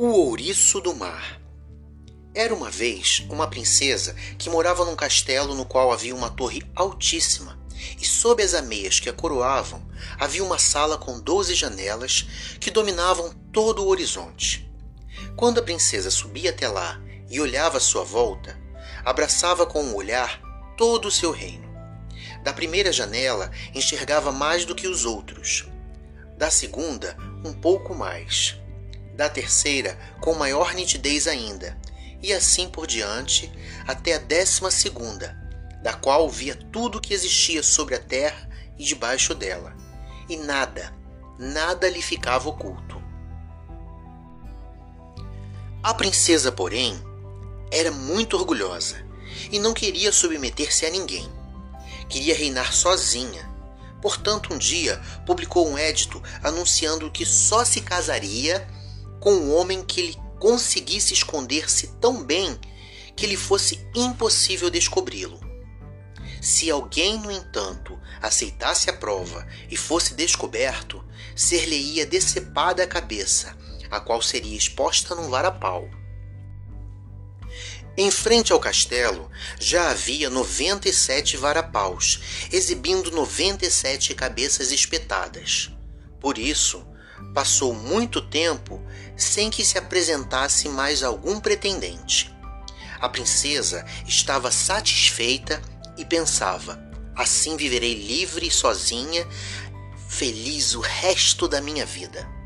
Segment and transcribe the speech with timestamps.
[0.00, 1.40] O Ouriço do Mar
[2.32, 7.58] Era uma vez uma princesa que morava num castelo no qual havia uma torre altíssima,
[8.00, 9.84] e sob as ameias que a coroavam
[10.18, 12.28] havia uma sala com doze janelas
[12.60, 14.70] que dominavam todo o horizonte.
[15.36, 18.56] Quando a princesa subia até lá e olhava à sua volta,
[19.04, 20.40] abraçava com um olhar
[20.76, 21.67] todo o seu reino.
[22.42, 25.66] Da primeira janela enxergava mais do que os outros,
[26.36, 28.58] da segunda, um pouco mais
[29.18, 31.76] da terceira com maior nitidez ainda,
[32.22, 33.52] e assim por diante
[33.84, 35.36] até a décima segunda,
[35.82, 39.76] da qual via tudo que existia sobre a terra e debaixo dela,
[40.28, 40.94] e nada,
[41.36, 43.02] nada lhe ficava oculto.
[45.82, 46.96] A princesa, porém,
[47.72, 49.04] era muito orgulhosa
[49.50, 51.28] e não queria submeter-se a ninguém.
[52.08, 53.48] Queria reinar sozinha.
[54.00, 58.66] Portanto, um dia publicou um édito anunciando que só se casaria
[59.20, 62.58] com um homem que lhe conseguisse esconder-se tão bem
[63.16, 65.40] que lhe fosse impossível descobri-lo.
[66.40, 73.56] Se alguém, no entanto, aceitasse a prova e fosse descoberto, ser-lhe-ia decepada a cabeça,
[73.90, 75.88] a qual seria exposta num varapau.
[78.00, 82.20] Em frente ao castelo já havia noventa e sete varapaus,
[82.52, 85.72] exibindo noventa e sete cabeças espetadas.
[86.20, 86.86] Por isso,
[87.34, 88.80] passou muito tempo
[89.16, 92.32] sem que se apresentasse mais algum pretendente.
[93.00, 95.60] A princesa estava satisfeita
[95.96, 96.80] e pensava:
[97.16, 99.26] assim viverei livre e sozinha,
[100.08, 102.37] feliz o resto da minha vida.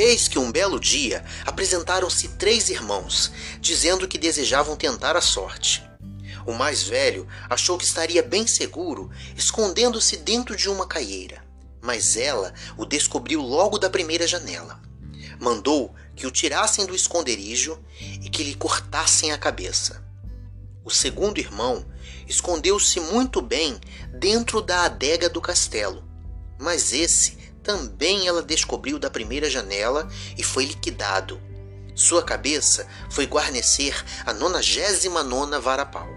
[0.00, 5.84] Eis que um belo dia apresentaram-se três irmãos, dizendo que desejavam tentar a sorte.
[6.46, 11.50] O mais velho achou que estaria bem seguro, escondendo-se dentro de uma caieira
[11.82, 14.80] mas ela o descobriu logo da primeira janela.
[15.38, 17.78] Mandou que o tirassem do esconderijo
[18.22, 20.04] e que lhe cortassem a cabeça.
[20.84, 21.84] O segundo irmão
[22.28, 23.78] escondeu-se muito bem
[24.18, 26.04] dentro da adega do castelo,
[26.58, 31.40] mas esse também ela descobriu da primeira janela e foi liquidado.
[31.94, 36.08] Sua cabeça foi guarnecer a nonagésima nona varapau.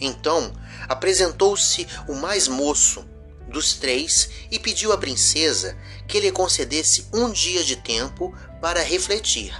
[0.00, 0.52] Então
[0.88, 3.06] apresentou-se o mais moço,
[3.48, 5.76] dos três e pediu à princesa
[6.08, 9.54] que lhe concedesse um dia de tempo para refletir,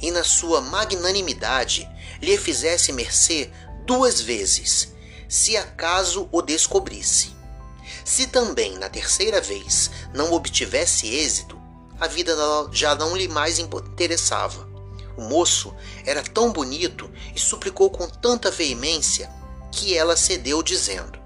[0.00, 1.88] e na sua magnanimidade
[2.20, 3.50] lhe fizesse mercê
[3.86, 4.92] duas vezes,
[5.28, 7.37] se acaso o descobrisse.
[8.08, 11.60] Se também na terceira vez não obtivesse êxito,
[12.00, 12.34] a vida
[12.72, 14.66] já não lhe mais interessava.
[15.14, 15.76] O moço
[16.06, 19.30] era tão bonito e suplicou com tanta veemência
[19.70, 21.18] que ela cedeu, dizendo: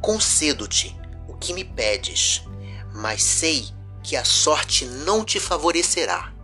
[0.00, 0.92] Concedo-te
[1.28, 2.42] o que me pedes,
[2.92, 3.68] mas sei
[4.02, 6.34] que a sorte não te favorecerá.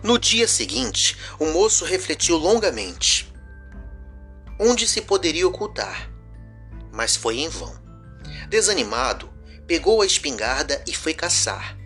[0.00, 3.34] No dia seguinte, o moço refletiu longamente.
[4.60, 6.11] Onde se poderia ocultar?
[6.92, 7.74] Mas foi em vão.
[8.48, 9.32] Desanimado,
[9.66, 11.76] pegou a espingarda e foi caçar.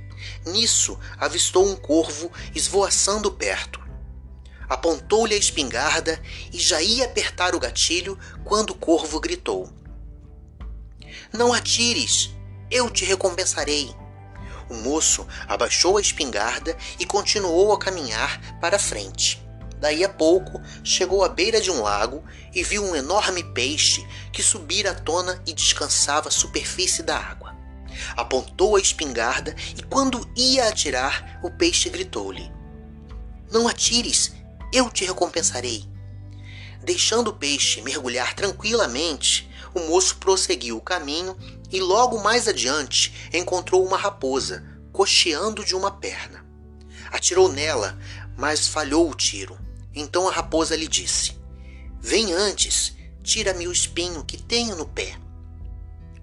[0.45, 3.87] Nisso, avistou um corvo esvoaçando perto
[4.69, 6.21] apontou-lhe a espingarda
[6.53, 9.71] e já ia apertar o gatilho quando o corvo gritou:
[11.33, 12.31] Não atires,
[12.71, 13.95] eu te recompensarei.
[14.69, 19.46] O moço abaixou a espingarda e continuou a caminhar para frente.
[19.81, 24.43] Daí a pouco chegou à beira de um lago e viu um enorme peixe que
[24.43, 27.55] subira à tona e descansava à superfície da água.
[28.17, 32.51] Apontou a espingarda e, quando ia atirar, o peixe gritou-lhe:
[33.51, 34.33] Não atires,
[34.73, 35.85] eu te recompensarei.
[36.83, 41.37] Deixando o peixe mergulhar tranquilamente, o moço prosseguiu o caminho
[41.71, 46.45] e logo mais adiante encontrou uma raposa cocheando de uma perna.
[47.11, 47.99] Atirou nela,
[48.37, 49.66] mas falhou o tiro.
[49.97, 51.33] Então a raposa lhe disse:
[51.99, 55.19] Vem antes, tira-me o espinho que tenho no pé.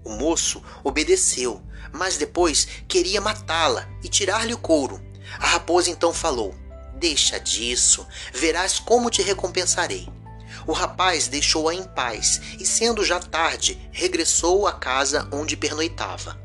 [0.04, 1.60] O moço obedeceu,
[1.92, 5.02] mas depois queria matá-la e tirar-lhe o couro.
[5.40, 6.54] A raposa então falou:
[6.94, 10.08] Deixa disso, verás como te recompensarei.
[10.66, 16.40] O rapaz deixou-a em paz e, sendo já tarde, regressou à casa onde pernoitava.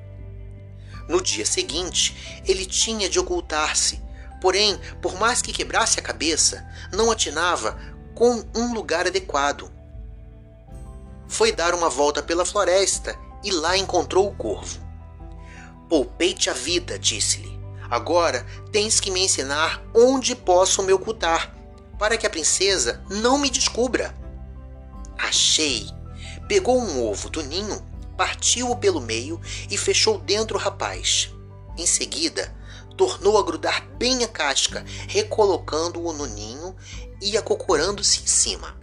[1.07, 4.01] No dia seguinte, ele tinha de ocultar-se,
[4.41, 7.77] porém, por mais que quebrasse a cabeça, não atinava
[8.15, 9.71] com um lugar adequado.
[11.27, 14.79] Foi dar uma volta pela floresta e lá encontrou o corvo.
[15.87, 17.59] Poupei-te a vida, disse-lhe.
[17.89, 21.55] Agora tens que me ensinar onde posso me ocultar,
[21.97, 24.13] para que a princesa não me descubra.
[25.17, 25.89] Achei!
[26.47, 27.83] Pegou um ovo do ninho,
[28.17, 29.39] partiu-o pelo meio
[29.69, 31.31] e fechou dentro o rapaz.
[31.77, 32.53] Em seguida,
[32.99, 36.75] tornou a grudar bem a casca, recolocando-o no ninho
[37.21, 38.77] e acocorando-se em cima.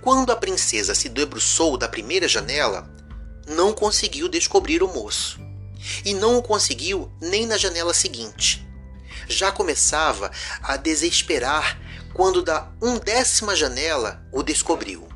[0.00, 2.88] Quando a princesa se debruçou da primeira janela,
[3.48, 5.40] não conseguiu descobrir o moço.
[6.04, 8.64] E não o conseguiu nem na janela seguinte.
[9.28, 10.30] Já começava
[10.62, 11.80] a desesperar
[12.14, 15.08] quando da undécima janela o descobriu.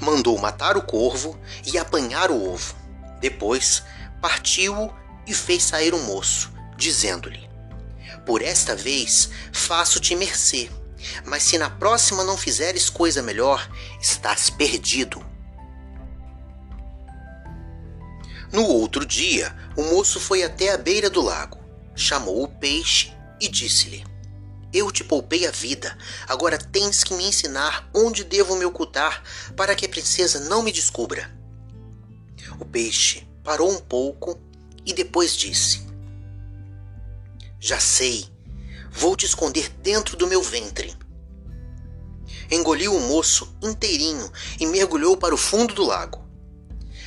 [0.00, 2.85] Mandou matar o corvo e apanhar o ovo.
[3.20, 3.82] Depois
[4.20, 4.92] partiu-o
[5.26, 7.48] e fez sair o moço, dizendo-lhe:
[8.24, 10.70] Por esta vez faço-te mercê
[11.24, 13.68] mas se na próxima não fizeres coisa melhor,
[14.00, 15.24] estás perdido.
[18.52, 21.58] No outro dia, o moço foi até a beira do lago,
[21.94, 24.04] chamou o peixe e disse-lhe:
[24.72, 25.96] Eu te poupei a vida,
[26.28, 29.22] agora tens que me ensinar onde devo me ocultar
[29.56, 31.35] para que a princesa não me descubra.
[32.58, 34.40] O peixe parou um pouco
[34.84, 35.86] e depois disse:
[37.60, 38.34] Já sei
[38.98, 40.96] Vou te esconder dentro do meu ventre.
[42.50, 46.24] Engoliu o moço inteirinho e mergulhou para o fundo do lago.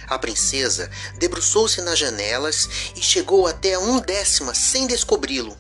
[0.07, 0.87] A princesa
[1.17, 5.57] debruçou-se nas janelas e chegou até a um décima sem descobri-lo.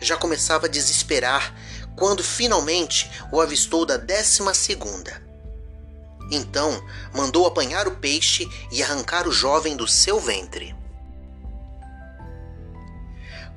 [0.00, 1.54] Já começava a desesperar
[1.96, 5.22] quando finalmente o avistou da décima segunda.
[6.30, 6.82] Então
[7.12, 10.74] mandou apanhar o peixe e arrancar o jovem do seu ventre.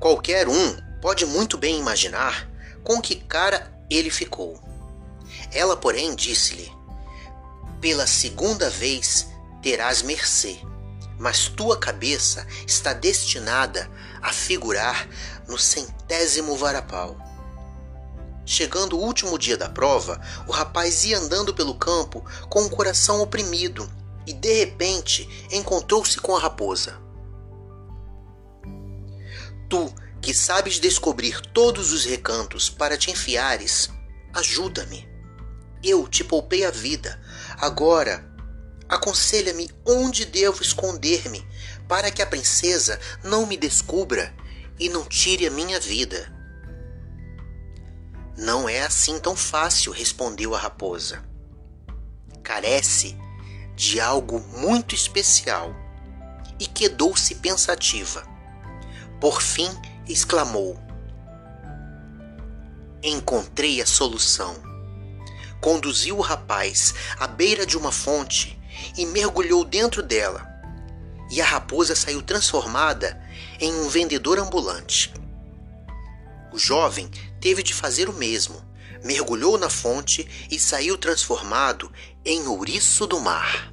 [0.00, 2.48] Qualquer um pode muito bem imaginar
[2.82, 4.60] com que cara ele ficou.
[5.52, 6.70] Ela, porém, disse-lhe:
[7.80, 9.28] Pela segunda vez
[9.62, 10.58] terás mercê,
[11.18, 13.90] mas tua cabeça está destinada
[14.20, 15.08] a figurar
[15.46, 17.23] no centésimo varapau.
[18.46, 23.20] Chegando o último dia da prova, o rapaz ia andando pelo campo com o coração
[23.22, 23.90] oprimido
[24.26, 27.00] e de repente encontrou-se com a raposa.
[29.68, 33.90] Tu que sabes descobrir todos os recantos para te enfiares,
[34.32, 35.08] ajuda-me.
[35.82, 37.20] Eu te poupei a vida.
[37.58, 38.24] Agora,
[38.88, 41.46] aconselha-me onde devo esconder-me
[41.86, 44.34] para que a princesa não me descubra
[44.78, 46.33] e não tire a minha vida.
[48.36, 51.22] Não é assim tão fácil, respondeu a raposa.
[52.42, 53.16] Carece
[53.76, 55.74] de algo muito especial.
[56.58, 58.26] E quedou-se pensativa.
[59.20, 59.70] Por fim,
[60.08, 60.78] exclamou:
[63.02, 64.56] Encontrei a solução.
[65.60, 68.60] Conduziu o rapaz à beira de uma fonte
[68.96, 70.46] e mergulhou dentro dela.
[71.30, 73.20] E a raposa saiu transformada
[73.60, 75.12] em um vendedor ambulante.
[76.52, 77.10] O jovem
[77.44, 78.64] teve de fazer o mesmo.
[79.04, 81.92] Mergulhou na fonte e saiu transformado
[82.24, 83.70] em ouriço do mar.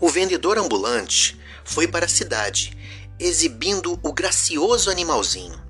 [0.00, 2.76] O vendedor ambulante foi para a cidade
[3.16, 5.62] exibindo o gracioso animalzinho.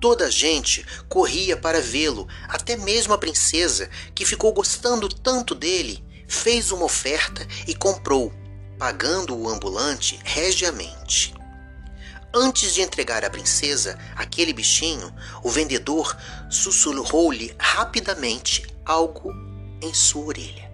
[0.00, 6.02] Toda a gente corria para vê-lo, até mesmo a princesa, que ficou gostando tanto dele,
[6.26, 8.32] fez uma oferta e comprou,
[8.78, 11.37] pagando o ambulante regiamente.
[12.34, 16.14] Antes de entregar à princesa aquele bichinho, o vendedor
[16.50, 19.32] sussurrou-lhe rapidamente algo
[19.80, 20.70] em sua orelha.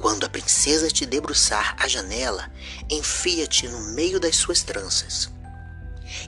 [0.00, 2.50] Quando a princesa te debruçar à janela,
[2.90, 5.30] enfia-te no meio das suas tranças.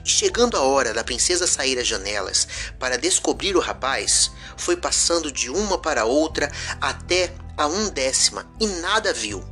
[0.05, 2.47] E chegando a hora da princesa sair às janelas
[2.79, 9.11] para descobrir o rapaz, foi passando de uma para outra até a undécima e nada
[9.11, 9.43] viu.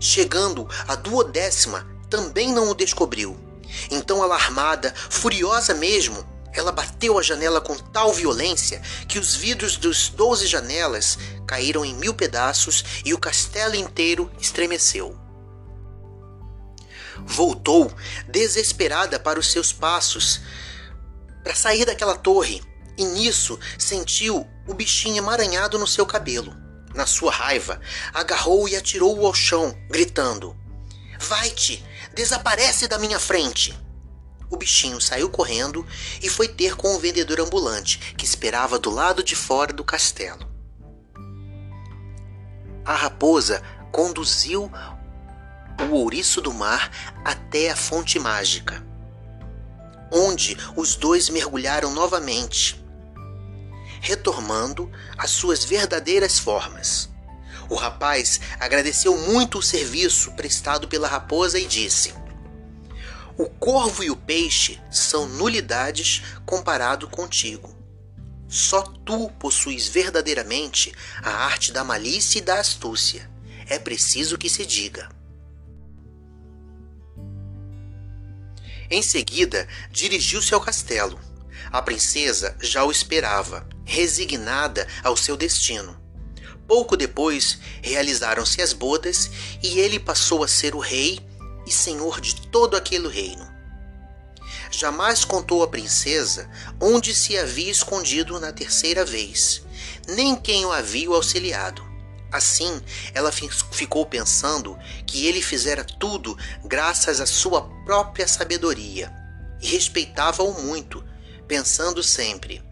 [0.00, 3.45] Chegando à duodécima, também não o descobriu.
[3.90, 10.08] Então, alarmada, furiosa mesmo, ela bateu a janela com tal violência que os vidros dos
[10.08, 15.16] doze janelas caíram em mil pedaços e o castelo inteiro estremeceu.
[17.18, 17.92] Voltou,
[18.28, 20.40] desesperada para os seus passos,
[21.42, 22.62] para sair daquela torre,
[22.98, 26.54] e nisso sentiu o bichinho emaranhado no seu cabelo.
[26.94, 27.80] Na sua raiva,
[28.12, 30.56] agarrou e atirou-o ao chão, gritando:
[31.18, 31.84] Vai-te!
[32.16, 33.78] Desaparece da minha frente!
[34.48, 35.86] O bichinho saiu correndo
[36.22, 40.48] e foi ter com o vendedor ambulante, que esperava do lado de fora do castelo.
[42.86, 44.72] A raposa conduziu
[45.78, 46.90] o ouriço do mar
[47.22, 48.82] até a fonte mágica,
[50.10, 52.82] onde os dois mergulharam novamente,
[54.00, 57.10] retomando as suas verdadeiras formas.
[57.68, 62.14] O rapaz agradeceu muito o serviço prestado pela raposa e disse:
[63.36, 67.74] O corvo e o peixe são nulidades comparado contigo.
[68.48, 73.28] Só tu possuis verdadeiramente a arte da malícia e da astúcia.
[73.68, 75.08] É preciso que se diga.
[78.88, 81.18] Em seguida, dirigiu-se ao castelo.
[81.72, 86.05] A princesa já o esperava, resignada ao seu destino.
[86.66, 89.30] Pouco depois, realizaram-se as bodas
[89.62, 91.20] e ele passou a ser o rei
[91.66, 93.46] e senhor de todo aquele reino.
[94.70, 99.62] Jamais contou à princesa onde se havia escondido na terceira vez,
[100.08, 101.84] nem quem o havia auxiliado.
[102.32, 102.82] Assim,
[103.14, 109.12] ela ficou pensando que ele fizera tudo graças à sua própria sabedoria
[109.62, 111.04] e respeitava-o muito,
[111.46, 112.62] pensando sempre: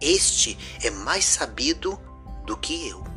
[0.00, 2.00] Este é mais sabido
[2.46, 3.11] do que eu.